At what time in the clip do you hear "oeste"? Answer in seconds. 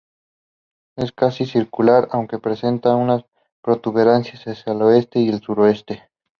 4.81-5.19